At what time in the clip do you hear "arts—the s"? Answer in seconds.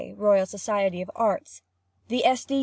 1.13-2.43